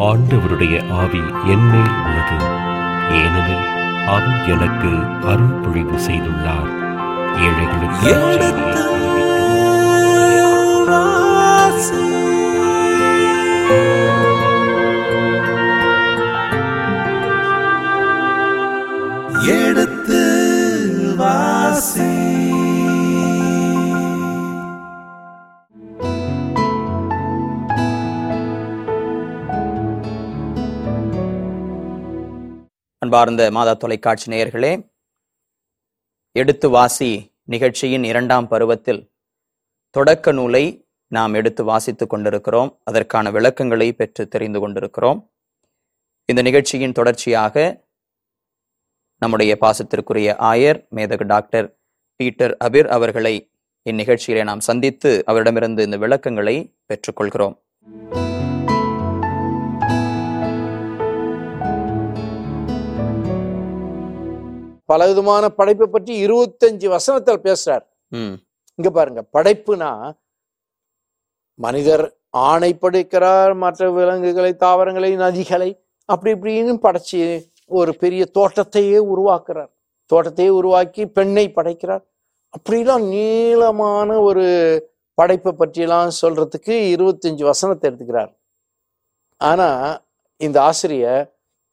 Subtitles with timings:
[0.00, 2.36] ஆண்டவருடைய ஆவி என்மேல் உள்ளது.
[3.10, 3.66] ஏனெனில்
[4.06, 4.90] அவர் எனக்கு
[5.26, 6.70] அருள் பொழிவு செய்துள்ளார்.
[7.36, 8.38] ஏழைகளுக்கு
[19.46, 20.22] எடுத்து
[21.16, 22.19] வாசி.
[33.10, 34.70] அன்பார்ந்த மாதா தொலைக்காட்சி நேயர்களே
[36.36, 37.08] எடுத்து வாசி
[37.52, 39.00] நிகழ்ச்சியின் இரண்டாம் பருவத்தில்
[39.96, 40.62] தொடக்க நூலை
[41.12, 42.70] நாம் எடுத்து வாசித்துக் கொண்டிருக்கிறோம்.
[42.84, 45.20] அதற்கான விளக்கங்களை பெற்று தெரிந்து கொண்டிருக்கிறோம்.
[46.24, 47.64] இந்த நிகழ்ச்சியின் தொடர்ச்சியாக
[49.22, 51.68] நம்முடைய பாசத்திற்குரிய ஆயர் மேதகு டாக்டர்
[52.16, 53.34] பீட்டர் அபிர் அவர்களை
[53.90, 56.56] இந்நிகழ்ச்சியிலே நாம் சந்தித்து அவரிடமிருந்து இந்த விளக்கங்களை
[56.88, 57.56] பெற்றுக்கொள்கிறோம்.
[64.90, 67.84] பலவிதமான படைப்பை பற்றி இருபத்தஞ்சு வசனத்தில் பேசுறார்.
[68.78, 69.90] இங்க பாருங்க படைப்புனா
[71.64, 72.04] மனிதர்
[72.48, 75.70] ஆணை படைக்கிறார் மற்ற விலங்குகளை தாவரங்களை நதிகளை
[76.08, 77.20] அப்படி இப்படின்னு படைச்சு
[77.80, 79.70] ஒரு பெரிய தோட்டத்தையே உருவாக்குறார்.
[80.10, 82.04] தோட்டத்தையே உருவாக்கி பெண்ணை படைக்கிறார்.
[82.54, 84.46] அப்படிலாம் நீளமான ஒரு
[85.18, 88.30] படைப்பை பற்றியெல்லாம் சொல்றதுக்கு இருபத்தஞ்சு வசனத்தை எடுத்துக்கிறார்.
[89.40, 89.68] ஆனா
[90.40, 91.24] இந்த ஆசிரியர்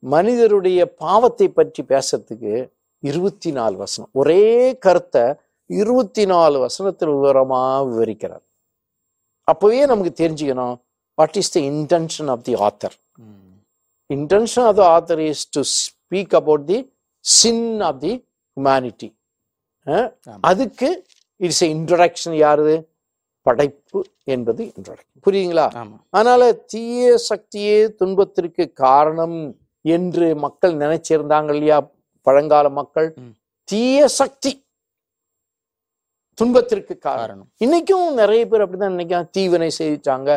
[0.03, 2.53] மனிதருடைய பாவத்தை பற்றி பேசுறதுக்கு
[3.03, 4.09] இருபத்தி நாலு வசனம்.
[4.13, 4.43] ஒரே
[4.77, 5.23] கருத்தை
[5.69, 8.45] இருபத்தி நாலு வசனத்தில் விவரமா விவரிக்கிறார்.
[9.47, 10.75] அப்பவே நமக்கு தெரிஞ்சுக்கணும்
[11.17, 13.43] what is the intention of the author hmm.
[14.09, 16.79] intention of the author is to speak about the
[17.25, 18.13] sin of the
[18.57, 19.09] humanity.
[19.87, 20.39] Ah, ஆமா.
[20.41, 20.89] அதுக்கு
[21.39, 22.75] இட்ஸ் இன்ட்ரடக்ஷன் யாரு
[23.45, 25.67] படைப்பு என்பது இன்ட்ரடக்ஷன் புரியுதுங்களா?
[25.75, 25.97] ஆமா.
[26.09, 29.37] அதனால தீய சக்தியே துன்பத்திற்கு காரணம்
[29.85, 31.77] என்று மக்கள் நினைச்சிருந்தாங்க இல்லையா?
[32.27, 33.09] பழங்கால மக்கள்.
[33.69, 34.51] தீய சக்தி
[36.37, 37.49] துன்பத்திற்கு காரணம்.
[37.65, 39.29] இன்னைக்கும் நிறைய பேர் அப்படிதான் நினைக்கிறாங்க.
[39.37, 40.29] தீவினை செய்துட்டாங்க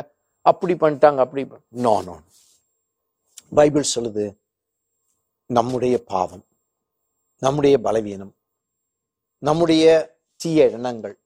[0.47, 1.43] அப்படி பண்ணிட்டாங்க அப்படி
[1.87, 2.15] நோ நோ
[3.59, 4.25] பைபிள் சொல்லுது
[5.51, 6.45] நம்முடைய பாவம்
[7.43, 8.33] நம்முடைய பலவீனம்
[9.49, 9.85] நம்முடைய
[10.41, 11.17] தீய எண்ணங்கள்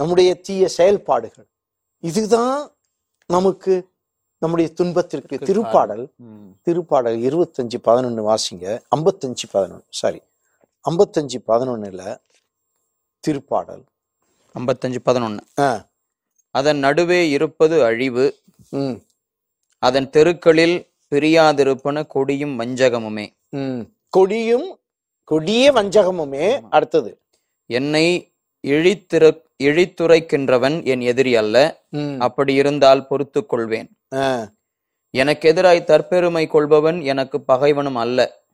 [0.00, 1.48] நம்முடைய தீய செயல்பாடுகள்
[2.02, 2.58] இதுதான்
[3.30, 3.74] நமக்கு
[4.46, 6.10] நம்முடைய துன்பத்திற்கு திருப்பாடல்.
[6.64, 8.80] திருப்பாடல் இருபத்தஞ்சு பதினொன்னு வாசிங்க.
[8.96, 10.22] ஐம்பத்தஞ்சு பதினொன்று சாரி
[10.90, 12.20] ஐம்பத்தஞ்சு பதினொன்னுல
[13.28, 13.82] திருப்பாடல்.
[14.58, 15.38] ஐம்பத்தஞ்சு பதினொன்னு.
[15.58, 15.88] ஆ.
[16.50, 18.36] அதன் நடுவே இருப்பது அழிவு.
[18.70, 18.92] ம்.
[19.78, 23.32] அதன் தெருக்களில் பிரியாதிருப்பன கொடியும் வஞ்சகமுமே.
[23.48, 23.80] ம்.
[24.08, 24.78] கொடியும்
[25.24, 26.60] கொடிய வஞ்சகமுமே.
[26.70, 27.20] அடுத்தது.
[27.66, 28.32] என்னை
[28.66, 31.84] இழித்திரு இழித்துரைக்கின்றவன் என் எதிரி அல்ல.
[32.20, 33.88] அப்படி இருந்தால் பொறுத்துக் கொள்வேன்.
[35.10, 38.44] எனக்கு எதிராய் தற்பெருமை கொள்பவன் எனக்கு பகைவனும் அல்ல.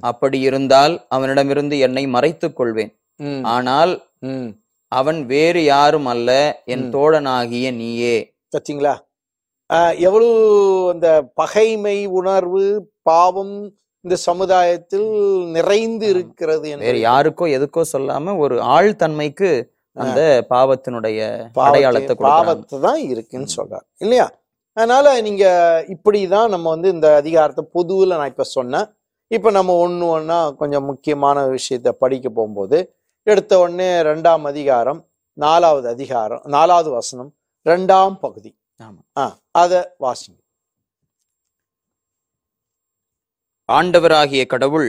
[0.00, 3.00] அப்படி இருந்தால் அவனிடமிருந்து என்னை மறைத்துக் கொள்வேன்.
[3.44, 4.02] ஆனால்.
[4.88, 6.62] அவன் வேறு யாரும் அல்ல.
[6.64, 6.94] என்.
[6.94, 8.34] தோழனாகிய நீயே.
[9.72, 15.08] ஆ, எவ்வளவு அந்த பகைமை உணர்வு பாவம் இந்த சமுதாயத்தில்
[15.48, 16.08] நிறைந்து.
[16.08, 19.50] இருக்கிறது வேறு யாருக்கோ எதுக்கோ சொல்லாம ஒரு ஆழ்தன்மைக்கு
[19.96, 20.20] அந்த
[20.50, 21.18] பாவத்தினுடைய
[21.54, 24.26] பாவத்தை- அடையாளத்தை பாவத்தை தான் இருக்குன்னு சொல்றார் இல்லையா?
[24.76, 25.44] அதனால நீங்க
[25.88, 28.86] இப்படிதான் நம்ம வந்து இந்த அதிகாரத்தை பொதுவில் நான் இப்ப சொன்னேன்.
[29.30, 32.78] இப்ப நம்ம ஒண்ணு ஒண்ணா கொஞ்சம் முக்கியமான விஷயத்த படிக்க போகும்போது
[33.26, 35.00] எடுத்த உடனே ரெண்டாம் அதிகாரம்
[35.38, 37.30] நாலாவது அதிகாரம் நாலாவது வசனம்
[37.66, 38.50] ரெண்டாம் பகுதி.
[38.80, 39.00] ஆமா.
[39.16, 40.38] ஆ அத வாசிங்க.
[43.76, 44.88] ஆண்டவராகிய கடவுள்.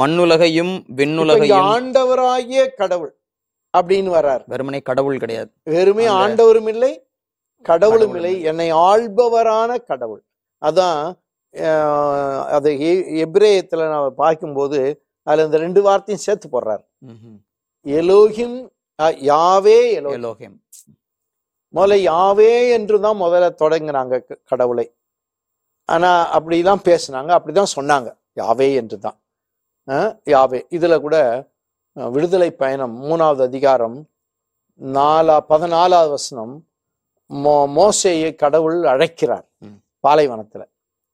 [0.00, 3.12] மண்ணுலகையும் விண்ணுலகையும் ஆண்டவராகிய கடவுள்
[3.74, 4.44] அப்படின்னு வர்றார்.
[4.52, 5.50] வெறுமனே கடவுள் கிடையாது.
[5.76, 6.92] வெறுமே ஆண்டவரும் இல்லை
[7.64, 8.34] கடவுளும் இல்லை.
[8.50, 10.22] என்னை ஆள்பவரான கடவுள்.
[10.62, 11.00] அதான்
[12.56, 12.70] அது
[13.24, 14.80] எபிரேயத்துல நான் பார்க்கும்போது
[15.26, 16.84] அதுல இந்த ரெண்டு வார்த்தையும் சேர்த்து போடுறார்.
[17.86, 18.56] Elohim
[19.30, 20.56] Yahweh Elohim.
[21.74, 24.86] முதல்ல யாவே என்று தான் முதல்ல தொடங்கினாங்க கடவுளை.
[25.88, 27.30] ஆனா அப்படிதான் பேசுனாங்க.
[27.38, 28.08] அப்படிதான் சொன்னாங்க.
[28.36, 29.18] யாவே என்று தான்
[30.26, 30.60] யாவே.
[30.70, 31.16] இதுல கூட
[31.96, 33.96] விடுதலை பயணம் மூணாவது அதிகாரம்
[34.80, 36.54] நாலா பதினாலாவது வசனம்
[37.30, 39.46] மோ மோசேயை கடவுள் அழைக்கிறார்.
[40.04, 40.62] பாலைவனத்துல.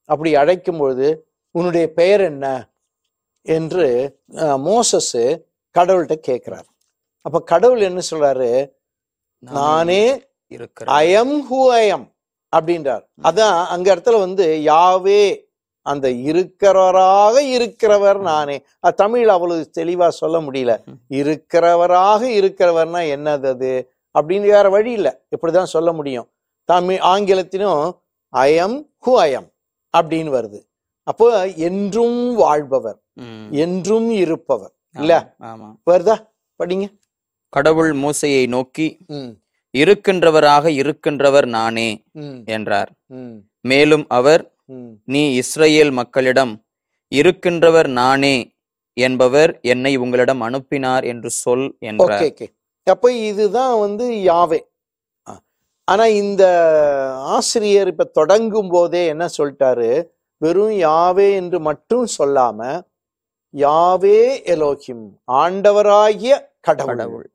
[0.08, 1.08] அப்படி அழைக்கும் பொழுது
[1.54, 2.46] உன்னுடைய பெயர் என்ன?
[3.46, 3.86] என்று
[4.42, 5.14] அஹ், மோசஸ்
[5.74, 6.68] கடவுள்கிட்ட கேட்கிறார்
[7.26, 8.50] அப்ப கடவுள் என்ன சொல்றாரு?
[9.42, 10.02] நானே
[10.52, 12.06] இருக்கிற I am who I am.
[12.56, 13.02] அப்படின்றார்.
[13.22, 15.50] அதான் அங்க இடத்துல வந்து யாவே
[15.82, 18.64] அந்த இருக்கிறவராக இருக்கிறவர் நானே.
[18.96, 20.72] தமிழ் அவ்வளவு தெளிவா சொல்ல முடியல.
[21.08, 23.92] இருக்கிறவராக இருக்கிறவர்னா என்னது அது?
[24.20, 25.12] அப்படின்னு வேற வழி இல்லை.
[25.36, 26.28] இப்படிதான் சொல்ல முடியும்.
[26.64, 29.48] தமிழ் ஆங்கிலத்திலும் I am who I am
[29.98, 30.60] அப்படின்னு வருது.
[31.02, 32.98] அப்போ என்றும் வாழ்பவர்.
[33.50, 34.72] என்றும் இருப்பவர்.
[34.98, 35.34] இல்ல?
[35.90, 36.16] வருதா?
[36.58, 36.86] படிங்க.
[37.48, 38.98] கடவுள் மூசையை நோக்கி
[39.74, 41.90] இருக்கின்றவராக இருக்கின்றவர் நானே
[42.56, 42.90] என்றார்.
[43.70, 44.42] மேலும் அவர்
[45.14, 46.52] நீ இஸ்ரவேல் மக்களிடம்
[47.12, 48.36] இருக்கின்றவர் நானே
[48.96, 52.28] என்பவர் என்னை உங்களிடம் அனுப்பினார் என்று சொல் என்றார்.
[52.86, 54.60] அப்ப இதுதான் வந்து யாவே.
[55.88, 56.44] ஆனா இந்த
[57.34, 59.90] ஆசிரியர் இப்ப தொடங்கும் போதே என்ன சொல்லிட்டாரு?
[60.42, 62.60] வெறும் யாவே என்று மட்டும் சொல்லாம
[63.54, 64.20] யாவே
[64.54, 65.04] எலோகிம்
[65.40, 67.28] ஆண்டவராகிய கடவுள்.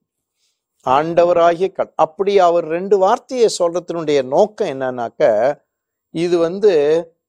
[0.87, 5.53] ஆண்டவராகிய கட அப்படி அவர் ரெண்டு வார்த்தையை சொல்றதுனுடைய நோக்கம் என்னன்னாக்க
[6.11, 6.73] இது வந்து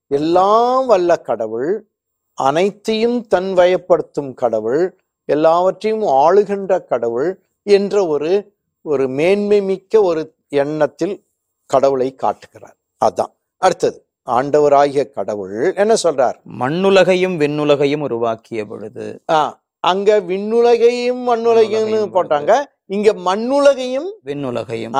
[0.06, 1.88] எல்லாம் வல்ல கடவுள்
[2.34, 11.24] அனைத்தையும் தன் வயப்படுத்தும் கடவுள் எல்லாவற்றையும் ஆளுகின்ற கடவுள் என்ற ஒரு ஒரு மேன்மை மிக்க ஒரு எண்ணத்தில்
[11.66, 12.76] கடவுளை காட்டுகிறார்.
[13.04, 13.32] அதான்.
[13.56, 16.36] அடுத்தது ஆண்டவராகிய கடவுள் என்ன சொல்றார்?
[16.60, 19.22] மண்ணுலகையும் விண்ணுலகையும் உருவாக்கிய பொழுது.
[19.30, 22.52] ஆ அங்க விண்ணுலகையும் மண்ணுலகையும் போட்டாங்க.
[22.90, 24.94] இங்க மண்ணுலகையும் விண்ணுலகையும்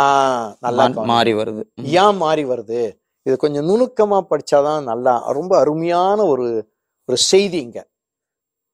[0.65, 0.85] நல்லா.
[1.11, 1.63] மாறி வருது.
[1.97, 2.81] ஏன் மாறி வருது
[3.27, 6.47] இது கொஞ்சம் நுணுக்கமா படிச்சாதான் நல்லா ரொம்ப அருமையான ஒரு
[7.09, 7.81] ஒரு செய்தி இங்க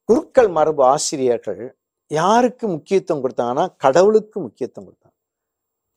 [0.09, 1.63] குருக்கள் மரபு ஆசிரியர்கள்
[2.11, 5.13] யாருக்கு முக்கியத்துவம் கொடுத்தாங்கன்னா கடவுளுக்கு முக்கியத்துவம் கொடுத்தாங்க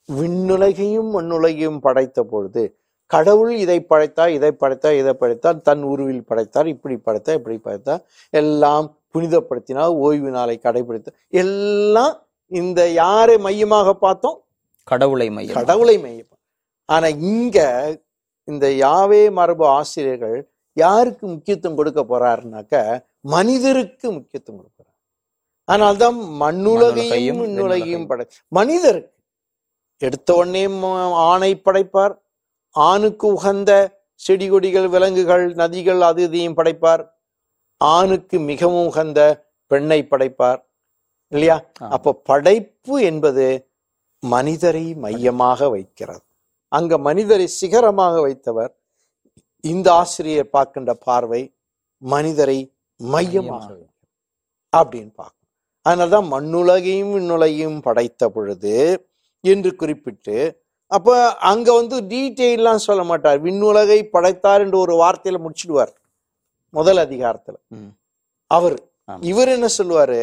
[0.10, 2.64] விண்ணுலகையும் மண்ணுலகையும் படைத்த பொழுது
[3.12, 8.02] கடவுள் இதை படைத்தார் இதை படைத்தார் இதை படைத்தார் தன் உருவில் படைத்தார் இப்படி படைத்தார் இப்படி படைத்தார்
[8.34, 12.16] எல்லாம் புனிதப்படுத்தினார் ஓய்வு நாளை கடைபிடித்தார் எல்லாம்
[12.48, 14.44] இந்த யாரை மையமாக பார்த்தோம்?
[14.84, 15.54] கடவுளை மையம்.
[15.54, 16.26] கடவுளை மையம்.
[16.86, 17.58] ஆனா இங்க
[18.44, 24.96] இந்த யாவே மரபு ஆசிரியர்கள் யாருக்கு முக்கியத்துவம் கொடுக்க போறாருனாக்க மனிதருக்கு முக்கியத்துவம் கொடுக்கிறார்
[25.64, 28.06] அதனால்தான் மண்ணுலகையும் விண்ணுலகையும்.
[28.06, 29.16] படை மனிதருக்கு.
[29.98, 30.68] எடுத்த உடனே
[31.12, 32.16] ஆணை படைப்பார்.
[32.72, 37.04] ஆணுக்கு உகந்த செடி கொடிகள் விலங்குகள் நதிகள் அது இதையும் படைப்பார்.
[37.78, 40.67] ஆணுக்கு மிகவும் உகந்த பெண்ணை படைப்பார்.
[41.32, 41.58] இல்லையா.
[41.90, 43.46] அப்ப படைப்பு என்பது
[44.24, 46.24] மனிதரை மையமாக வைக்கிறது
[46.72, 48.72] அங்க மனிதரை சிகரமாக வைத்தவர்
[49.64, 51.42] இந்த ஆசிரியர் பார்க்கின்ற பார்வை
[52.02, 52.60] மனிதரை
[53.00, 53.68] மையமாக.
[54.74, 55.34] அப்படின்னு பார்க்கணும்
[55.86, 58.74] அதனாலதான் மண்ணுலகையும் விண்ணுலகையும் படைத்த பொழுது
[59.44, 60.38] என்று குறிப்பிட்டு
[60.92, 61.14] அப்ப
[61.44, 65.94] அங்க வந்து டீட்டெயிலாம் சொல்ல மாட்டார் விண்ணுலகை படைத்தார் என்று ஒரு வார்த்தையில முடிச்சிடுவார்
[66.74, 67.56] முதல் அதிகாரத்துல.
[68.52, 68.78] அவர்.
[69.24, 70.20] இவர் என்ன சொல்லுவாரு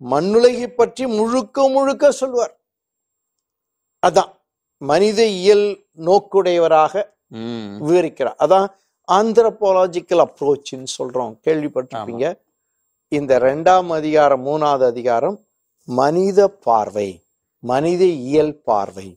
[0.00, 2.54] மண்ணுலகை பற்றி முழுக்க முழுக்க சொல்லுவார்
[4.06, 4.32] அதான்
[4.82, 5.66] மனித இயல்
[6.08, 6.94] நோக்குடையவராக.
[7.86, 8.36] விவரிக்கிறார்.
[8.44, 8.66] அதான்
[9.08, 11.32] ஆந்திரபாலஜிக்கல் அப்ரோச்னு சொல்றோம்.
[11.46, 12.26] கேள்விப்பட்டிருப்பீங்க.
[13.12, 15.36] இந்த ரெண்டாம் அதிகாரம் மூணாவது அதிகாரம்
[15.88, 17.08] மனித பார்வை
[17.58, 19.08] மனித இயல் பார்வை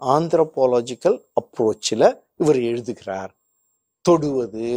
[0.00, 2.06] ஆந்திரபாலஜிக்கல் அப்ரோச்சில்
[2.42, 3.32] இவர் எழுதுகிறார்.
[4.04, 4.68] தொடுவது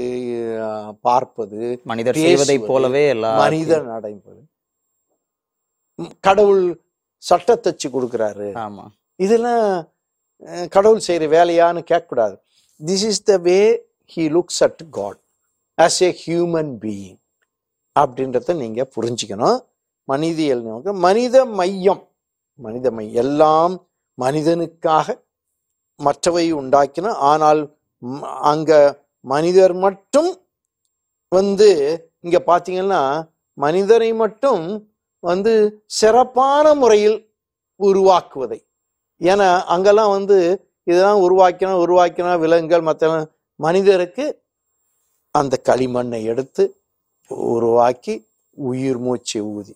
[1.08, 1.60] பார்ப்பது
[1.92, 3.06] மனிதர் செய்வதைப் போலவே
[3.44, 4.42] மனித நடைமுறை.
[6.28, 6.64] கடவுள்
[7.24, 8.48] சட்டத்தை தச்சு கொடுக்கிறாரு.
[8.66, 8.86] ஆமா.
[9.20, 9.68] இதெல்லாம்
[10.76, 12.36] கடவுள் செய்யற வேலையான்னு கேட்கக்கூடாது.
[12.80, 13.60] This is the way
[14.14, 15.20] he looks at God
[15.78, 17.18] as a human being
[17.96, 19.60] அப்படின்றத நீங்க புரிஞ்சுக்கணும்.
[20.08, 20.64] மனிதியல்
[21.06, 22.04] மனித மையம்
[22.60, 23.74] மனித மையம் எல்லாம்
[24.18, 25.08] மனிதனுக்காக
[26.00, 27.62] மற்றவை உண்டாக்கின ஆனால்
[28.52, 28.72] அங்க
[29.26, 30.30] மனிதர் மட்டும்
[31.32, 31.70] வந்து
[32.26, 33.02] இங்க பாத்தீங்கன்னா
[33.58, 34.64] மனிதரை மட்டும்
[35.32, 35.54] வந்து
[36.00, 37.18] சிறப்பான முறையில்
[37.80, 38.60] உருவாக்குவதை.
[39.22, 40.38] ஏன்னா அங்கெல்லாம் வந்து
[40.90, 43.12] இதெல்லாம் உருவாக்கினா உருவாக்கினா விலங்குகள் மற்ற
[43.60, 44.26] மனிதருக்கு
[45.36, 46.64] அந்த களிமண்ணை எடுத்து
[47.54, 48.16] உருவாக்கி
[48.58, 49.74] உயிர் மூச்சு ஊதி.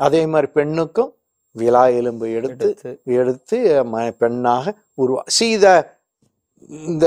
[0.00, 1.10] அதே மாதிரி பெண்ணுக்கும்
[1.56, 2.68] விலா எலும்பு எடுத்து
[3.18, 3.58] எடுத்து.
[4.20, 5.68] பெண்ணாக உருவா சி த
[6.88, 7.06] இந்த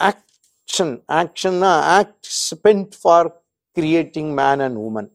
[0.00, 3.28] action ஆக்ஷன்னா act spend for
[3.76, 5.10] creating man and woman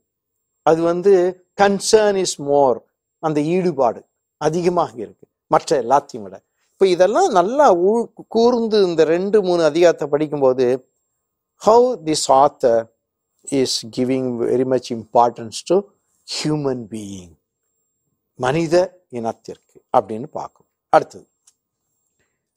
[0.66, 1.14] அது வந்து
[1.62, 2.84] கன்சர்ன் இஸ் மோர்
[3.20, 4.06] அந்த ஈடுபாடு
[4.38, 5.28] அதிகமாக இருக்கு.
[5.48, 6.42] மற்ற எல்லாத்தையும் விட.
[6.72, 10.90] இப்போ இதெல்லாம் நல்லா ஊ- கூர்ந்து இந்த ரெண்டு மூணு அதிகாரத்தை படிக்கும்போது
[11.66, 12.86] how this author
[13.42, 15.80] is giving very much importance to
[16.24, 17.34] human being
[18.36, 20.72] மனித இனத்திற்கு அப்படின்னு பார்க்கணும்.
[20.90, 21.28] அடுத்தது.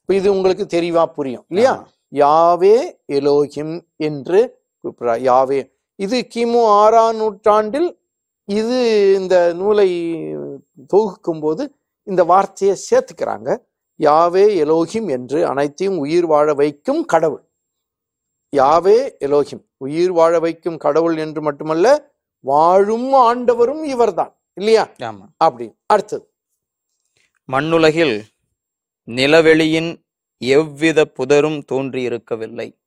[0.01, 1.87] இப்போ இது உங்களுக்கு தெளிவா புரியும் இல்லையா.
[2.11, 5.21] யாவே எலோகிம் என்று கூப்பிடுறார்.
[5.21, 5.71] யாவே.
[5.95, 7.98] இது கிமு ஆறாம் நூற்றாண்டில்
[8.49, 9.89] இது இந்த நூலை
[10.87, 13.57] தொகுக்கும் போது இந்த வார்த்தையை சேர்த்துக்கிறாங்க.
[13.99, 17.43] யாவே எலோகிம் என்று அனைத்தையும் உயிர் வாழ வைக்கும் கடவுள்.
[18.57, 24.39] யாவே எலோகிம் உயிர் வாழ வைக்கும் கடவுள் என்று மட்டுமல்ல வாழும் ஆண்டவரும் இவர்தான்.
[24.53, 24.89] இல்லையா?
[24.99, 25.25] ஆமா.
[25.37, 26.33] அப்படி அடுத்தது.
[27.45, 28.23] மண்ணுலகில்
[29.07, 30.03] நிலவெளியின்
[30.37, 32.78] எவ்வித புதரும் தோன்றியிருக்கவில்லை.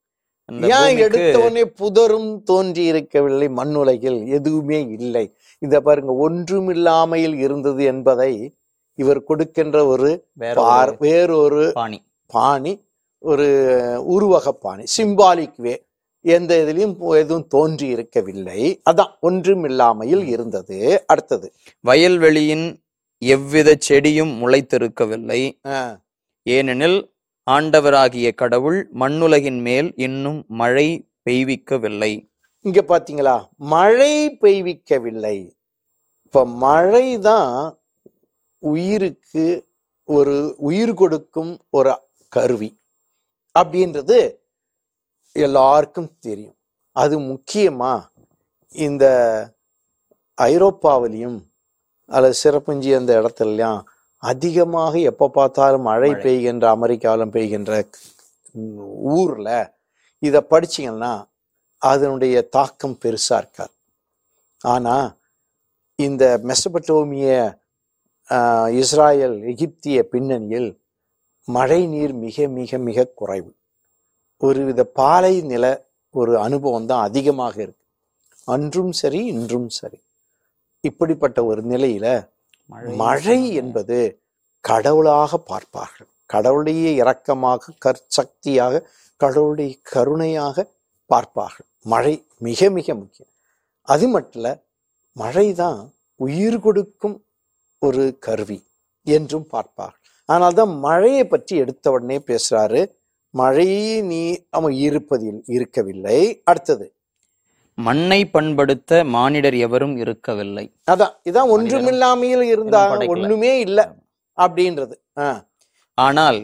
[0.52, 5.34] ஏன் பூமிக்கு எடுத்த உடனே புதரும் தோன்றி இருக்கவில்லை மண்ணுலகில் எதுவுமே இல்லை.
[5.58, 8.54] இத பாருங்க ஒன்றுமில்லாமையில் இருந்தது என்பதை
[8.94, 12.02] இவர் கொடுக்கின்ற ஒரு வேற பார் ஒரு வேறொரு பாணி.
[12.26, 12.84] பாணி
[13.18, 13.48] ஒரு
[14.04, 15.84] உருவக பாணி சிம்பாலிக் வே
[16.20, 21.04] எந்த இதுலயும் எதுவும் தோன்றி இருக்கவில்லை அதான் ஒன்றுமில்லாமையில் இருந்தது.
[21.06, 21.52] அடுத்தது.
[21.86, 22.80] வயல்வெளியின்
[23.18, 25.58] எவ்வித செடியும் முளைத்திருக்கவில்லை.
[26.42, 27.11] ஏனெனில்
[27.50, 32.30] ஆண்டவராகிய கடவுள் மண்ணுலகின் மேல் இன்னும் மழை பெய்விக்கவில்லை.
[32.60, 33.36] இங்க பாத்தீங்களா?
[33.56, 35.50] மழை பெய்விக்கவில்லை.
[36.24, 37.78] இப்ப மழை தான்
[38.58, 39.66] உயிருக்கு
[40.04, 41.94] ஒரு உயிர் கொடுக்கும் ஒரு
[42.28, 42.70] கருவி
[43.58, 44.18] அப்படின்றது
[45.32, 46.56] எல்லாருக்கும் தெரியும்.
[46.96, 48.04] அது முக்கியமா
[48.72, 49.04] இந்த
[50.38, 51.38] ஐரோப்பாவிலையும்
[52.06, 53.80] அல்லது சிறப்புஞ்சி அந்த இடத்துலலாம்
[54.22, 56.10] அதிகமாக எப்ப பார்த்தாலும் மழை.
[56.24, 57.72] பெய்கின்ற அமெரிக்காவிலும் பெய்கின்ற
[59.16, 59.48] ஊர்ல
[60.22, 61.12] இத படிச்சீங்கன்னா
[61.82, 63.74] அதனுடைய தாக்கம் பெருசா இருக்காது.
[64.64, 64.96] ஆனா
[65.98, 67.30] இந்த மெசபட்டோமிய
[68.80, 70.70] இஸ்ராயல் எகிப்திய பின்னணியில்
[71.48, 73.50] மழை நீர் மிக மிக மிக குறைவு.
[74.40, 75.64] ஒருவித பாலை நில
[76.14, 77.84] ஒரு அனுபவம் தான் அதிகமாக இருக்கு.
[78.48, 79.98] அன்றும் சரி இன்றும் சரி.
[80.84, 82.06] இப்படிப்பட்ட ஒரு நிலையில
[83.02, 83.98] மழை என்பது
[84.64, 86.10] கடவுளாக பார்ப்பார்கள்.
[86.26, 88.82] கடவுளுடைய இரக்கமாக கற்சக்தியாக
[89.20, 90.56] கடவுளுடைய கருணையாக
[91.10, 91.68] பார்ப்பார்கள்.
[91.92, 93.32] மழை மிக மிக முக்கியம்.
[93.88, 94.50] அது மட்டும் இல்ல
[95.16, 95.80] மழை தான்
[96.20, 97.16] உயிர் கொடுக்கும்
[97.82, 98.58] ஒரு கருவி
[99.06, 100.00] என்றும் பார்ப்பார்கள்.
[100.28, 102.82] ஆனால் தான் மழையை பற்றி எடுத்த உடனே பேசுறாரு
[103.34, 103.68] மழை
[104.10, 104.22] நீ
[104.56, 106.18] அவன் இருப்பதில் இருக்கவில்லை.
[106.44, 106.86] அடுத்தது
[107.86, 110.64] மண்ணை பண்படுத்த மானிடர் எவரும் இருக்கவில்லை.
[110.92, 112.82] அதான் இதான் ஒன்றுமில்லாமையில் இருந்தா.
[113.14, 113.80] ஒண்ணுமே இல்ல
[114.38, 114.94] அப்படின்றது.
[115.98, 116.40] ஆனால்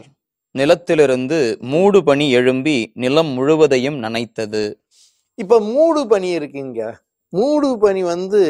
[0.55, 1.37] நிலத்திலிருந்து
[1.71, 4.63] மூடு பனி எழும்பி நிலம் முழுவதையும் நனைத்தது.
[5.37, 6.81] இப்ப மூடு பனி இருக்குங்க.
[7.33, 8.41] மூடு பனி வந்து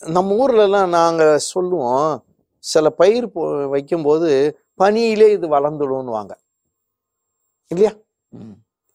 [0.00, 2.12] நம்ம ஊர்ல எல்லாம் நாங்க சொல்லுவோம்
[2.64, 3.26] சில பயிர்
[3.74, 4.30] வைக்கும்போது
[4.82, 6.34] பனியிலே இது வளர்ந்துடும்னு வாங்க
[7.70, 7.92] இல்லையா.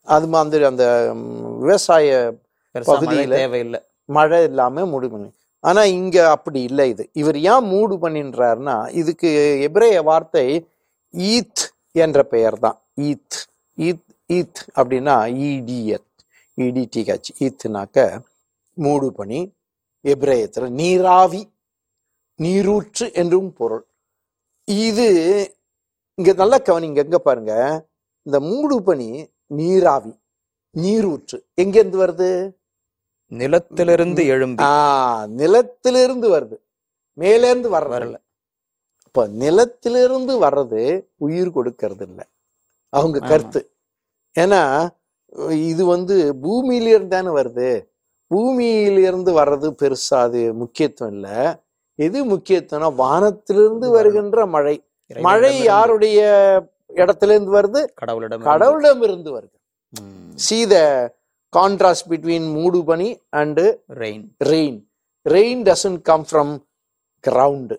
[0.07, 0.85] அது மாதிரி அந்த
[1.61, 2.17] விவசாய
[2.85, 3.81] பகுதியில- தேவையில்லை.
[4.05, 5.31] மழை இல்லாம மூடு பண்ணி.
[5.59, 7.09] ஆனா இங்க அப்படி இல்லை இது.
[7.13, 10.67] இவர் ஏன் மூடு பண்ணின்றாருன்னா இதுக்கு எபிரேய வார்த்தை
[11.17, 16.05] ஈத் என்ற பெயர் தான் ஈத் ஈத் ஈத் அப்படின்னா இடிஎத்
[16.57, 18.19] இடிடிஹெச் ஈத்னாக்க
[18.73, 19.53] மூடு பனி
[20.03, 21.51] எபிரேயத்துல நீராவி
[22.35, 23.85] நீரூற்று என்றும் பொருள்.
[24.65, 25.07] இது
[26.15, 27.85] இங்க நல்லா கவனிங்க எங்க பாருங்க.
[28.23, 30.19] இந்த மூடு பனி நீராவி
[30.71, 32.56] நீரூற்று எங்க இருந்து வருது?
[33.31, 34.63] நிலத்திலிருந்து எழும்பி.
[34.63, 36.57] ஆ நிலத்திலிருந்து வருது.
[37.19, 37.91] மேலேருந்து வர்றது.
[37.91, 38.15] வரல.
[39.05, 42.27] இப்ப நிலத்திலிருந்து வர்றது உயிர் கொடுக்கறது இல்ல
[42.89, 43.19] அவங்க.
[43.19, 43.71] கருத்து.
[44.39, 44.89] ஏன்னா
[45.49, 47.87] இது வந்து பூமியிலிருந்து தானே வருது.
[48.27, 51.59] பூமியிலிருந்து வர்றது பெருசா அது முக்கியத்துவம் இல்ல.
[51.95, 54.83] எது முக்கியத்துவம்னா வானத்திலிருந்து வருகின்ற மழை.
[55.19, 56.19] மழை யாருடைய
[56.93, 57.87] இடத்துல இருந்து வருது?
[58.05, 59.55] கடவுளிடம் கடவுளிடம் இருந்து வருது.
[60.01, 60.37] ம்.
[61.53, 62.43] The contrast between
[62.87, 63.57] பனி and
[64.01, 64.73] rain rain.
[65.25, 66.47] Rain doesn't come from
[67.23, 67.69] ground,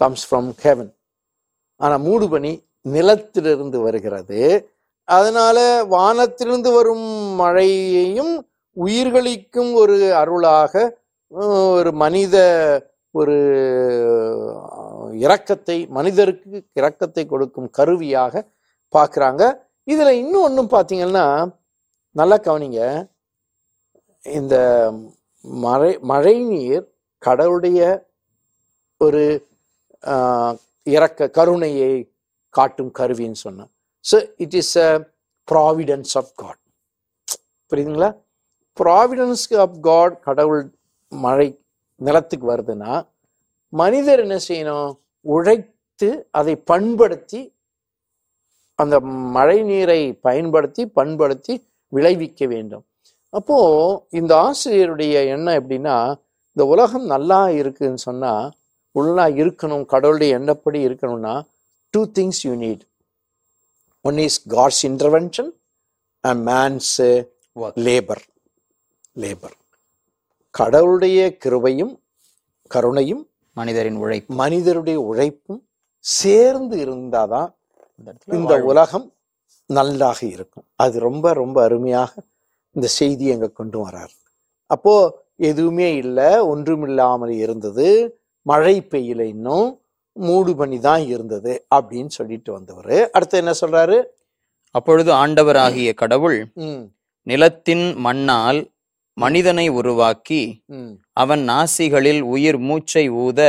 [0.00, 0.88] comes from heaven.
[1.76, 4.40] ஆனா மூடு பனி நிலத்திலிருந்து வருகிறது
[5.08, 8.34] அதனால வானத்திலிருந்து வரும் மழையையும்
[8.76, 11.00] உயிர்களிக்கும் ஒரு அருளாக
[11.78, 12.36] ஒரு மனித
[13.14, 13.36] ஒரு
[15.14, 18.44] இரக்கத்தை மனிதருக்கு இரக்கத்தை கொடுக்கும் கருவியாக
[18.94, 19.42] பார்க்கறாங்க
[19.86, 21.26] இதுல இன்னும் ஒன்றும் பார்த்தீங்கன்னா
[22.16, 22.80] நல்லா கவனிங்க.
[24.24, 24.56] இந்த
[25.44, 26.84] மழை மழை நீர்
[27.22, 27.80] கடவுளுடைய
[29.00, 29.22] ஒரு
[30.04, 30.54] ஆஹ்,
[31.30, 31.92] கருணையை
[32.54, 33.70] காட்டும் கருவின்னு சொன்னேன்
[34.04, 34.90] so it is a
[35.48, 36.60] providence of God
[37.72, 38.10] புரியுதுங்களா?
[38.76, 40.62] ப்ராவிடன்ஸ் ஆஃப் காட் கடவுள்
[41.12, 41.48] மழை
[42.00, 42.92] நிலத்துக்கு வருதுன்னா
[43.72, 44.90] மனிதர் என்ன செய்யணும்?
[45.26, 47.40] உழைத்து அதை பண்படுத்தி
[48.78, 48.96] அந்த
[49.36, 51.54] மழை நீரை பயன்படுத்தி பண்படுத்தி
[51.92, 52.84] விளைவிக்க வேண்டும்.
[53.28, 53.56] அப்போ
[54.10, 55.96] இந்த ஆசிரியருடைய எண்ணம் எப்படின்னா
[56.48, 58.50] இந்த உலகம் நல்லா இருக்குன்னு சொன்னா
[58.94, 61.34] உள்ளா இருக்கணும் கடவுளுடைய எண்ணப்படி இருக்கணும்னா
[61.90, 62.82] two things you need
[64.00, 65.50] one is God's intervention
[66.20, 67.24] and man's.
[67.86, 68.22] Labour
[69.18, 69.56] labour
[70.50, 71.94] கடவுளுடைய கிருபையும்
[72.74, 75.62] கருணையும் மனிதரின் உழைப்பு மனிதருடைய உழைப்பும்
[75.98, 77.50] சேர்ந்து இருந்தாதான்
[78.36, 78.54] இந்த.
[78.62, 79.11] உலகம்
[79.78, 80.66] நல்லாக இருக்கும்.
[80.76, 82.12] அது ரொம்ப ரொம்ப அருமையாக
[82.76, 84.14] இந்த செய்தி அங்க கொண்டு வரார்.
[84.70, 84.94] அப்போ
[85.50, 87.86] எதுவுமே இல்லை ஒன்றுமில்லாமல் இருந்தது.
[88.46, 89.68] மழை பெய்யல இன்னும்.
[90.16, 92.96] மூடு பண்ணி தான் இருந்தது அப்படின்னு சொல்லிட்டு வந்தவர்.
[93.16, 93.98] அடுத்து என்ன சொல்றாரு?
[94.74, 96.36] அப்பொழுது ஆண்டவராகிய கடவுள்
[96.66, 96.82] ம்,
[97.26, 98.60] நிலத்தின் மண்ணால்
[99.16, 100.42] மனிதனை உருவாக்கி.
[101.22, 103.40] அவன் நாசிகளில் உயிர் மூச்சை ஊத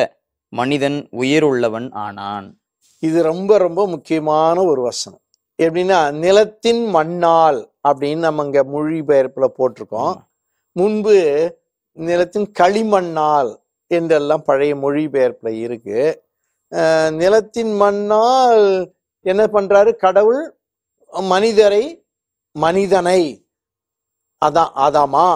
[0.53, 2.47] மனிதன் உயிருள்ளவன் ஆனான்.
[3.03, 5.22] இது ரொம்ப ரொம்ப முக்கியமான ஒரு வசனம்.
[5.62, 10.15] எப்படின்னா நிலத்தின் மண்ணால் அப்படின்னு நம்ம இங்க மொழிபெயர்ப்புல போட்டிருக்கோம்.
[10.72, 11.15] முன்பு
[11.98, 13.51] நிலத்தின் களிமண்ணால்
[13.88, 16.00] என்றெல்லாம் பழைய மொழிபெயர்ப்புல இருக்கு.
[17.12, 18.93] நிலத்தின் மண்ணால்
[19.25, 19.95] என்ன பண்றாரு?
[19.95, 20.57] கடவுள்
[21.13, 21.83] மனிதரை
[22.55, 23.22] மனிதனை.
[24.45, 25.27] அதான் ஆதாமா.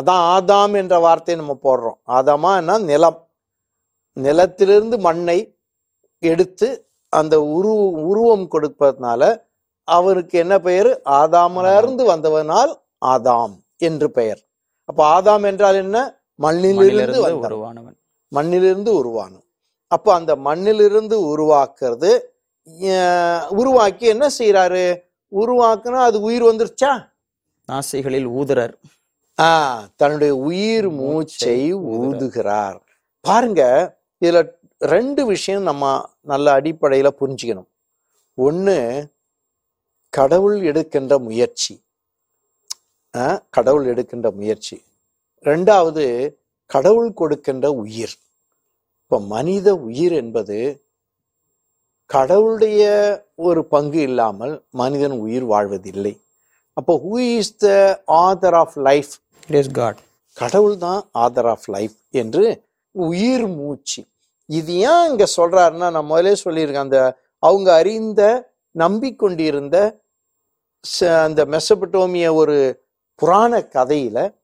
[0.00, 1.98] அதான் ஆதாம் என்ற வார்த்தையை நம்ம போடுறோம்.
[2.10, 3.18] ஆதாமான்னா நிலம்.
[4.16, 5.38] நிலத்திலிருந்து மண்ணை
[6.22, 6.68] எடுத்து
[7.12, 7.72] அந்த உரு
[8.10, 9.22] உருவம் கொடுப்பதனால
[9.88, 10.90] அவருக்கு என்ன பெயர்?
[11.20, 12.72] ஆதாமில இருந்து வந்தவனால்
[13.14, 13.54] ஆதாம்
[13.88, 14.40] என்று பெயர்.
[14.88, 15.98] அப்ப ஆதாம் என்றால் என்ன?
[16.44, 17.96] மண்ணிலிருந்து உருவானவன்.
[18.32, 19.44] மண்ணிலிருந்து உருவானது
[19.92, 22.10] அப்போ அந்த மண்ணிலிருந்து உருவாக்குறது
[23.60, 24.84] உருவாக்கி என்ன செய்யறாரு
[25.32, 26.92] உருவாக்குனா அது உயிர் வந்துருச்சா?
[27.68, 28.74] நாசிகளில் ஊதுறர்.
[29.38, 29.50] ஆ
[30.00, 32.78] தன்னுடைய உயிர் மூச்சை ஊதுகிறார்.
[33.24, 33.62] பாருங்க
[34.22, 34.40] இதுல
[34.94, 35.84] ரெண்டு விஷயம் நம்ம
[36.32, 37.68] நல்ல அடிப்படையில புரிஞ்சுக்கணும்.
[38.38, 38.76] ஒண்ணு
[40.16, 41.74] கடவுள் எடுக்கின்ற முயற்சி.
[43.56, 44.76] கடவுள் எடுக்கின்ற முயற்சி.
[45.44, 46.04] ரெண்டாவது
[46.70, 48.14] கடவுள் கொடுக்கின்ற உயிர்.
[49.02, 50.58] இப்ப மனித உயிர் என்பது
[52.10, 52.82] கடவுளுடைய
[53.46, 56.14] ஒரு பங்கு இல்லாமல் மனிதன் உயிர் வாழ்வதில்லை.
[56.76, 57.68] அப்போ who is the
[58.26, 59.12] author of life
[59.60, 60.00] is God
[60.36, 62.44] கடவுள் தான் ஆதர் ஆஃப் லைஃப் என்று
[62.94, 64.00] உயிர் மூச்சு.
[64.48, 67.00] இது ஏன் இங்க சொல்றாருன்னா நான் முதலே சொல்லியிருக்கேன் அந்த
[67.42, 68.22] அவங்க அறிந்த
[68.74, 69.76] நம்பிக்கொண்டிருந்த
[71.00, 74.34] அந்த மெசபட்டோமிய ஒரு புராண கதையில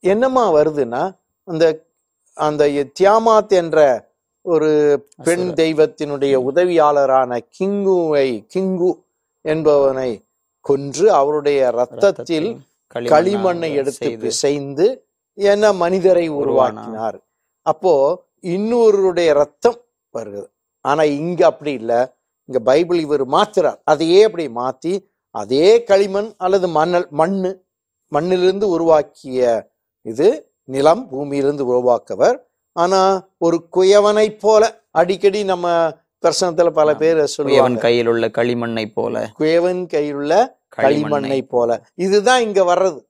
[0.00, 1.86] என்னமா வருதுன்னா அந்த
[2.34, 9.02] அந்த தியாமாத் என்ற ஒரு பெண் தெய்வத்தினுடைய உதவியாளரான கிங்குவை கிங்கு
[9.44, 10.24] என்பவனை
[10.60, 12.60] கொன்று அவருடைய ரத்தத்தில்
[12.94, 17.24] களிமண்ணை எடுத்து பிசைந்து என மனிதரை உருவாக்கினார்.
[17.62, 19.84] அப்போ இன்னொருடைய ரத்தம்
[20.18, 20.46] வருது.
[20.80, 22.06] ஆனா இங்க அப்படி இல்லை.
[22.44, 23.80] இங்க பைபிள் இவர் மாத்துறார்.
[23.84, 27.50] அதையே அப்படி மாத்தி அதே களிமண் அல்லது மணல் மண்ணு
[28.12, 29.70] மண்ணிலிருந்து உருவாக்கிய
[30.02, 30.28] இது
[30.74, 32.36] நிலம் பூமியிலிருந்து உருவாக்கவர்.
[32.72, 33.00] ஆனா
[33.38, 35.68] ஒரு குயவனை போல அடிக்கடி நம்ம
[36.22, 37.80] பிரசனத்துல பல பேர் சொல்லுவாங்க.
[37.86, 39.24] கையில் உள்ள களிமண்ணை போல.
[39.40, 40.34] குயவன் கையிலுள்ள
[40.76, 41.70] களிமண்ணை போல.
[41.94, 43.00] இதுதான் இங்க வர்றது.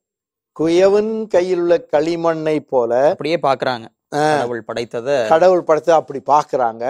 [0.61, 3.87] குயவன் கையில் உள்ள களிமண்ணை போல அப்படியே பாக்குறாங்க.
[4.11, 5.29] கடவுள் படைத்தத.
[5.29, 6.85] கடவுள் படத்தை அப்படி பாக்குறாங்க.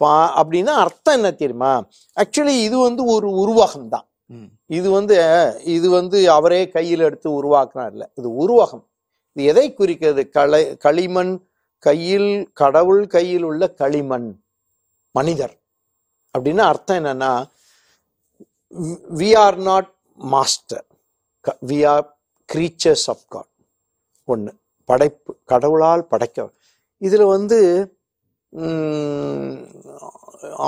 [0.00, 1.72] பா அப்படின்னா அர்த்தம் என்ன தெரியுமா?
[2.20, 4.06] ஆக்சுவலி இது வந்து ஒரு உருவகம் தான்.
[4.70, 5.16] இது வந்து
[5.76, 8.06] இது வந்து அவரே கையில் எடுத்து உருவாக்குனார் இல்லை.
[8.14, 8.84] இது உருவகம்.
[9.36, 10.22] இது எதை குறிக்கிறது?
[10.28, 11.34] களை களிமண்
[11.82, 14.28] கையில் கடவுள் கையில் உள்ள களிமண்.
[15.14, 15.54] மனிதர்.
[16.34, 17.32] அப்படின்னு அர்த்தம் என்னன்னா
[19.20, 20.86] we are not master
[21.66, 22.06] we are
[22.48, 23.52] creatures of God
[24.28, 24.52] ஒன்று
[24.88, 26.48] படைப்பு கடவுளால் படைக்க
[27.02, 27.58] இதில் வந்து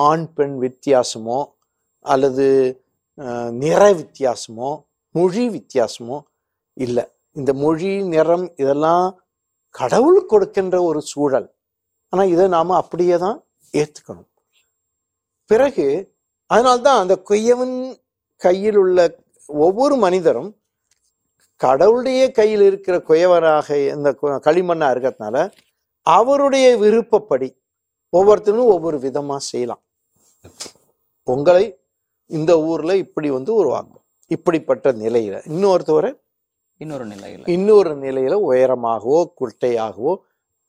[0.07, 1.39] ஆண் பெண் வித்தியாசமோ
[2.05, 2.47] அல்லது
[3.63, 4.71] நிற வித்தியாசமோ
[5.15, 6.19] மொழி வித்தியாசமோ
[6.77, 7.05] இல்லை.
[7.37, 9.07] இந்த மொழி நிறம் இதெல்லாம்
[9.75, 11.49] கடவுள் கொடுக்கின்ற ஒரு சூழல்.
[12.13, 13.39] ஆனா இதை நாம அப்படியே தான்
[13.75, 14.29] ஏத்துக்கணும்.
[15.51, 15.87] பிறகு
[16.47, 17.77] அதனால்தான் அந்த கொய்யவன்
[18.37, 18.99] கையில் உள்ள
[19.49, 20.51] ஒவ்வொரு மனிதரும்
[21.61, 24.11] கடவுளுடைய கையில் இருக்கிற குயவராக இந்த
[24.47, 25.37] களிமண்ணா இருக்கிறதுனால
[26.07, 27.49] அவருடைய விருப்பப்படி
[28.13, 29.83] ஒவ்வொருத்தரும் ஒவ்வொரு விதமா செய்யலாம்.
[31.25, 31.65] உங்களை
[32.29, 34.03] இந்த ஊர்ல இப்படி வந்து உருவாக்கும்.
[34.27, 36.21] இப்படிப்பட்ட நிலையில இன்னொருத்தவரை
[36.79, 37.49] இன்னொரு நிலையில.
[37.49, 40.17] இன்னொரு நிலையில உயரமாகவோ குட்டையாகவோ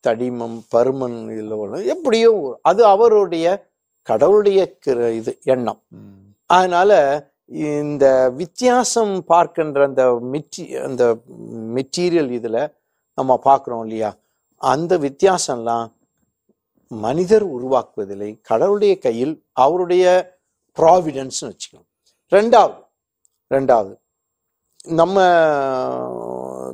[0.08, 3.70] தடிமம் பருமன் இதுல எப்படியோ ஒரு- அது அவருடைய
[4.02, 4.78] கடவுளுடைய
[5.12, 5.82] இது எண்ணம்.
[6.46, 11.18] அதனால இந்த வித்தியாசம் பார்க்கின்ற அந்த மெட்டி அந்த
[11.76, 12.74] மெட்டீரியல் இதுல
[13.16, 14.16] நம்ம பார்க்கிறோம் இல்லையா?
[14.56, 15.92] அந்த வித்தியாசம்லாம்
[16.88, 18.40] மனிதர் உருவாக்குவதில்லை.
[18.42, 20.38] கடவுளுடைய கையில் அவருடைய
[20.80, 21.88] ப்ராவிடன்ஸ்னு வச்சுக்கணும்
[22.30, 22.84] ரெண்டாவது
[23.50, 23.98] ரெண்டாவது
[24.84, 25.22] நம்ம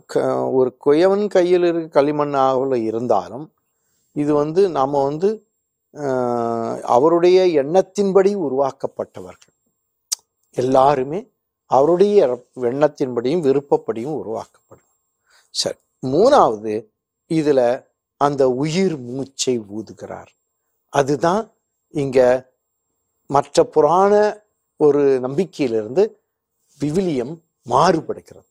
[0.06, 3.54] க- ஒரு குயவன் கையில் இருக்க களிமண்ணாக இருந்தாலும்
[4.14, 5.48] இது வந்து நாம் வந்து
[6.82, 9.56] அவருடைய எண்ணத்தின்படி உருவாக்கப்பட்டவர்கள்.
[10.52, 11.32] எல்லாருமே
[11.66, 14.92] அவருடைய எண்ணத்தின்படியும் விருப்பப்படியும் உருவாக்கப்படும்.
[15.50, 16.86] சரி மூணாவது
[17.26, 17.84] இதில்
[18.18, 20.32] அந்த உயிர் மூச்சை ஊதுகிறார்.
[20.90, 21.52] அதுதான்
[21.88, 22.42] இங்கே
[23.28, 24.44] மற்ற புராண
[24.78, 26.12] ஒரு நம்பிக்கையிலிருந்து
[26.80, 28.46] விவிலியம் மாறுபடுகிறது.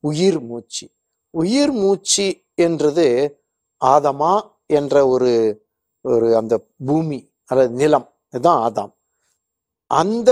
[0.00, 0.90] உயிர் மூச்சு.
[1.30, 3.38] உயிர் மூச்சு என்றது
[3.84, 5.62] ஆதமா என்ற ஒரு
[6.00, 8.92] ஒரு அந்த பூமி அல்லது நிலம் இதுதான் ஆதாம்.
[9.86, 10.30] அந்த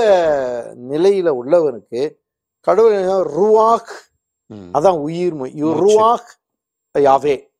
[0.90, 2.16] நிலையில உள்ளவனுக்கு
[2.60, 2.92] கடவுள்
[3.26, 3.90] ருவாக்.
[4.72, 5.34] அதான் உயிர்.
[5.34, 6.30] ருவாக்
[6.94, 7.50] யாவே.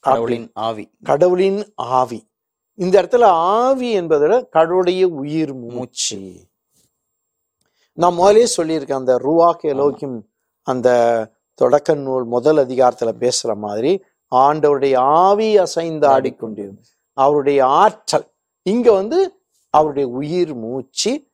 [0.00, 0.90] கடவுளின் ஆவி.
[1.04, 2.31] கடவுளின் ஆவி.
[2.74, 6.34] இந்த இடத்துல ஆவி என்பதை கடவுளுடைய உயிர் மூச்சு.
[7.92, 10.28] நான் முதலே சொல்லியிருக்கேன் அந்த ருவாக் எலோக்கியம்
[10.62, 10.88] அந்த
[11.54, 16.82] தொடக்க நூல் முதல் அதிகாரத்துல பேசுற மாதிரி ஆண்டவருடைய ஆவி அசைந்து ஆடிக்கொண்டிருந்தது
[17.12, 18.30] அவருடைய ஆற்றல்
[18.62, 19.38] இங்க வந்து
[19.70, 21.26] அவருடைய உயிர் மூச்சு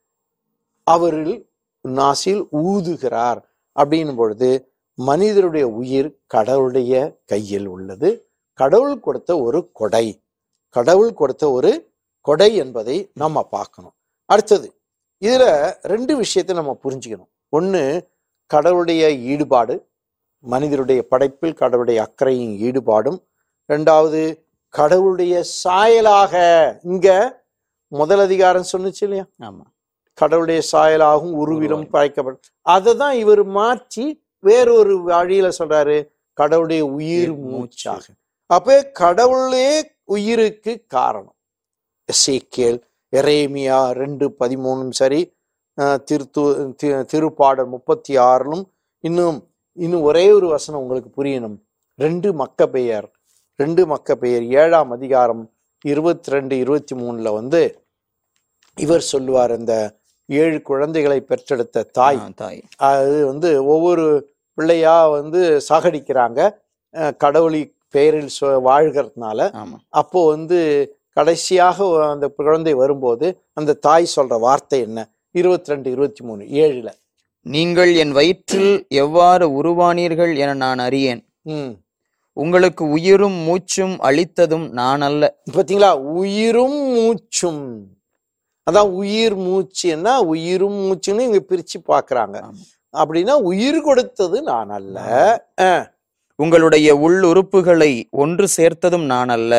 [0.91, 1.49] அவரில்
[1.89, 3.43] நாசில் ஊதுகிறார்
[3.75, 8.29] அப்படின்னும் பொழுது மனிதருடைய உயிர் கடவுளுடைய கையில் உள்ளது.
[8.55, 10.23] கடவுள் கொடுத்த ஒரு கொடை.
[10.75, 11.71] கடவுள் கொடுத்த ஒரு
[12.21, 13.95] கொடை என்பதை நம்ம பார்க்கணும்.
[14.25, 14.69] அடுத்தது
[15.23, 15.45] இதுல
[15.83, 17.31] ரெண்டு விஷயத்தை நம்ம புரிஞ்சுக்கணும்.
[17.53, 17.83] ஒண்ணு
[18.47, 19.75] கடவுளுடைய ஈடுபாடு
[20.45, 23.19] மனிதருடைய படைப்பில் கடவுளுடைய அக்கறையின் ஈடுபாடும்.
[23.69, 24.23] ரெண்டாவது
[24.75, 26.35] கடவுளுடைய சாயலாக
[26.83, 27.09] இங்க
[27.93, 29.25] முதல் அதிகாரம் சொன்னுச்சு இல்லையா?
[29.43, 29.65] ஆமா.
[30.15, 31.91] கடவுளுடைய சாயலாகவும் உருவிலும் உருவாய்.
[31.91, 34.05] படைக்கப்படும் அதை தான் இவர் மாற்றி
[34.39, 35.97] வேறொரு வழியில சொல்றாரு
[36.33, 37.59] கடவுளுடைய உயிர் உயிர் மூச்சு.
[37.59, 38.05] மூச்சாக.
[38.47, 39.69] அப்ப கடவுளே
[40.15, 41.37] உயிருக்கு காரணம்.
[42.09, 42.79] எசேக்கியேல்
[43.13, 45.21] எரேமியா ரெண்டு பதிமூணும் சரி
[46.09, 46.43] திருத்து
[47.13, 48.65] திருப்பாடல் முப்பத்தி ஆறிலும்
[49.05, 49.39] இன்னும்
[49.85, 51.57] இன்னும் ஒரே ஒரு வசனம் உங்களுக்கு புரியணும்.
[52.05, 53.07] ரெண்டு மக்க பெயர்
[53.61, 55.43] ரெண்டு மக்க பெயர் ஏழாம் அதிகாரம்
[55.85, 57.61] இருபத்தி ரெண்டு இருபத்தி மூணுல வந்து
[58.85, 59.75] இவர் சொல்லுவார் இந்த
[60.29, 62.19] ஏழு குழந்தைகளை பெற்றெடுத்த தாய்.
[62.43, 62.61] தாய்.
[62.89, 64.07] அது வந்து ஒவ்வொரு
[64.59, 66.41] பிள்ளையா வந்து சாகடிக்கிறாங்க.
[67.25, 69.53] கடவுளி பெயரில் வாழ்கிறதுனால
[69.89, 70.59] அப்போ வந்து
[71.13, 75.09] கடைசியாக அந்த குழந்தை வரும்போது அந்த தாய் சொல்ற வார்த்தை என்ன?
[75.31, 76.89] இருபத்தி ரெண்டு இருபத்தி மூணு ஏழுல.
[77.43, 81.27] நீங்கள் என் வயிற்றில் எவ்வாறு உருவானீர்கள் என நான் அறியேன்.
[81.43, 81.73] ம்.
[82.33, 85.91] உங்களுக்கு உயிரும் மூச்சும் அளித்ததும் நான் அல்ல பாத்தீங்களா?
[86.01, 87.89] உயிரும் மூச்சும்.
[88.71, 92.43] அதான் உயிர் மூச்சுன்னா உயிரும் மூச்சுன்னு இங்க பிரிச்சு பாக்குறாங்க.
[92.93, 94.99] அப்படின்னா உயிர் கொடுத்தது நான் அல்ல
[96.39, 99.55] உங்களுடைய உள் உறுப்புகளை ஒன்று சேர்த்ததும் நான் அல்ல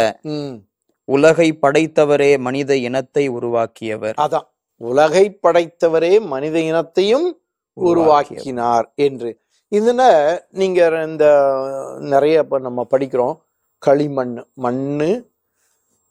[1.08, 4.18] உலகை படைத்தவரே மனித இனத்தை உருவாக்கியவர்.
[4.18, 4.48] அதான்.
[4.82, 7.28] உலகை படைத்தவரே மனித இனத்தையும்
[7.78, 9.30] உருவாக்கினார் என்று.
[9.72, 10.02] இதுல
[10.52, 11.26] நீங்க இந்த
[12.14, 13.36] நிறைய இப்ப நம்ம படிக்கிறோம்.
[13.84, 15.10] களிமண் மண்ணு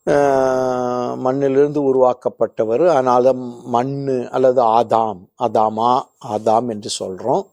[0.07, 2.85] ஆஹ், மண்ணிலிருந்து உருவாக்கப்பட்டவர்.
[2.89, 3.33] அதனால
[3.75, 5.91] மண்ணு அல்லது ஆதாம் ஆதாமா
[6.29, 7.45] ஆதாம் என்று சொல்றோம்.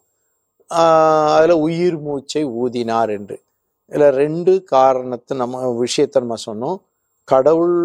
[0.71, 3.37] அதுல உயிர் மூச்சை ஊதினார் என்று.
[3.91, 6.79] இதுல ரெண்டு காரணத்தை நம்ம விஷயத்தை நம்ம சொன்னோம்.
[7.27, 7.77] கடவுள்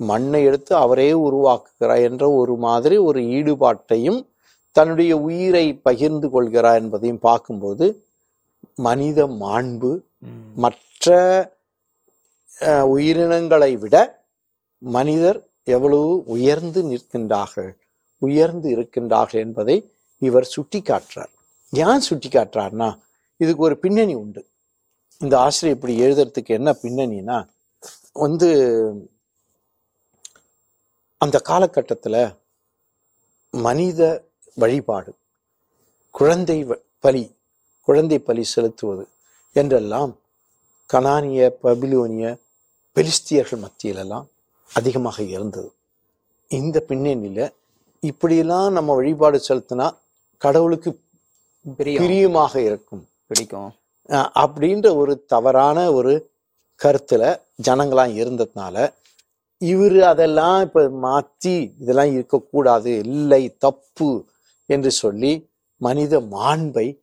[0.00, 4.20] மண்ணை எடுத்து அவரே உருவாக்குகிறார் என்ற ஒரு மாதிரி ஒரு ஈடுபாட்டையும்
[4.76, 7.86] தன்னுடைய உயிரை பகிர்ந்து கொள்கிறார் என்பதையும் பார்க்கும்போது
[8.78, 9.92] மனித மாண்பு
[10.56, 11.08] மற்ற
[12.94, 13.96] உயிரினங்களை விட
[14.82, 17.70] மனிதர் எவ்வளவு உயர்ந்து நிற்கின்றார்கள்
[18.22, 19.76] உயர்ந்து இருக்கின்றார்கள் என்பதை
[20.22, 21.32] இவர் சுட்டி காட்டுறார்
[21.74, 22.98] ஏன் சுட்டி காட்டுறார்னா
[23.36, 24.46] இதுக்கு ஒரு பின்னணி உண்டு.
[25.18, 27.48] இந்த ஆசிரியர் இப்படி எழுதுறதுக்கு என்ன பின்னணினா
[28.12, 28.48] வந்து
[31.18, 32.34] அந்த காலகட்டத்தில்
[33.50, 35.14] மனித வழிபாடு
[36.10, 37.36] குழந்தை வ- பலி
[37.80, 39.08] குழந்தை பலி செலுத்துவது
[39.52, 40.18] என்றெல்லாம்
[40.92, 42.38] கனானிய பபிலோனிய
[42.96, 44.26] பெலிஸ்தியர்கள் மத்தியிலெல்லாம்
[44.74, 45.72] அதிகமாக இருந்தது.
[46.48, 47.54] இந்த பின்னணியில்
[48.00, 49.96] இப்படியெல்லாம் நம்ம வழிபாடு செலுத்தினா
[50.38, 51.00] கடவுளுக்கு
[51.76, 53.08] பிரியமாக இருக்கும்.
[53.26, 53.74] பிடிக்கும்.
[54.12, 56.30] அப்படின்ற ஒரு தவறான ஒரு
[56.82, 58.92] கருத்துல ஜனங்களாம் இருந்ததுனால
[59.58, 64.24] இவர் அதெல்லாம் இப்ப மாத்தி இதெல்லாம் இருக்கக்கூடாது இல்லை தப்பு
[64.66, 66.98] என்று சொல்லி மனித மாண்பை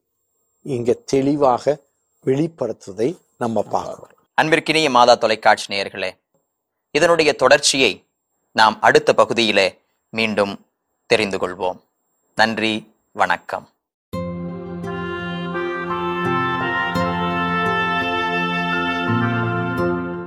[0.61, 1.77] இங்க தெளிவாக
[2.25, 4.09] வெளிப்படுத்துவதை நம்ம பார்க்கிறோம்.
[4.41, 6.11] அன்பிற்கினிய மாதா தொலைக்காட்சி நேயர்களே
[6.91, 8.03] இதனுடைய தொடர்ச்சியை
[8.51, 9.77] நாம் அடுத்த பகுதியிலே
[10.09, 10.65] மீண்டும்
[11.05, 11.79] தெரிந்து கொள்வோம்.
[12.35, 12.73] நன்றி
[13.11, 13.69] வணக்கம்.